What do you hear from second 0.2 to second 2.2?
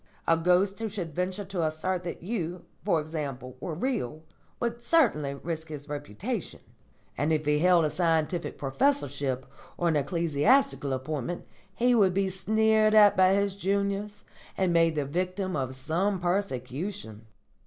A ghost who should venture to assert